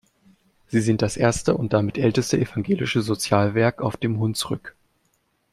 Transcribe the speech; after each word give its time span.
Sie 0.65 0.81
sind 0.81 1.03
das 1.03 1.15
erste 1.15 1.55
und 1.55 1.73
damit 1.73 1.99
älteste 1.99 2.35
evangelische 2.39 3.03
Sozialwerk 3.03 3.83
auf 3.83 3.97
dem 3.97 4.17
Hunsrück. 4.17 4.75